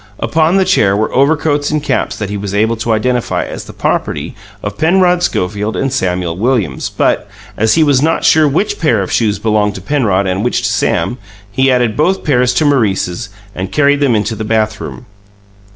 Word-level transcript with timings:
Upon 0.19 0.57
the 0.57 0.65
chair 0.65 0.97
were 0.97 1.13
overcoats 1.13 1.69
and 1.69 1.83
caps 1.83 2.15
that 2.17 2.31
he 2.31 2.35
was 2.35 2.55
able 2.55 2.75
to 2.77 2.91
identify 2.91 3.45
as 3.45 3.65
the 3.65 3.71
property 3.71 4.33
of 4.63 4.75
Penrod 4.79 5.21
Schofield 5.21 5.77
and 5.77 5.93
Samuel 5.93 6.35
Williams; 6.35 6.89
but, 6.89 7.29
as 7.55 7.75
he 7.75 7.83
was 7.83 8.01
not 8.01 8.25
sure 8.25 8.47
which 8.47 8.79
pair 8.79 9.03
of 9.03 9.11
shoes 9.11 9.37
belonged 9.37 9.75
to 9.75 9.81
Penrod 9.81 10.25
and 10.25 10.43
which 10.43 10.63
to 10.63 10.69
Sam, 10.69 11.19
he 11.51 11.69
added 11.71 11.95
both 11.95 12.23
pairs 12.23 12.51
to 12.55 12.65
Maurice's 12.65 13.29
and 13.53 13.71
carried 13.71 13.99
them 13.99 14.15
into 14.15 14.35
the 14.35 14.43
bathroom. 14.43 15.05